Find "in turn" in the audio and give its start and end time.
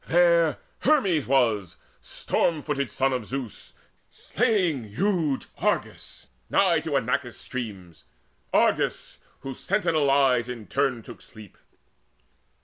10.49-11.03